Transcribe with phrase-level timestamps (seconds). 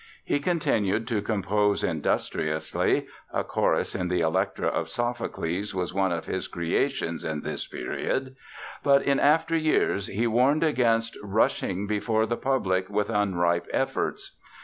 [0.25, 6.25] He continued to compose industriously (a chorus in the Elektra of Sophocles was one of
[6.25, 8.35] his creations in this period);
[8.81, 14.35] but in after years he warned against "rushing before the public with unripe efforts."